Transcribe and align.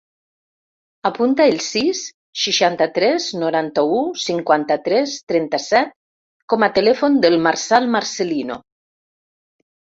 Apunta 1.07 1.45
el 1.49 1.59
sis, 1.65 1.99
seixanta-tres, 2.43 3.27
noranta-u, 3.41 3.99
cinquanta-tres, 4.23 5.13
trenta-set 5.33 5.93
com 6.55 6.67
a 6.69 6.71
telèfon 6.79 7.21
del 7.27 7.39
Marçal 7.51 7.93
Marcelino. 7.99 8.59